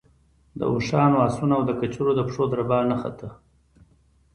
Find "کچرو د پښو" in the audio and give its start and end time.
1.79-2.43